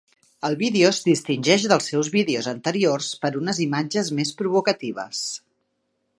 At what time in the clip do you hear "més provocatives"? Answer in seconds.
4.21-5.25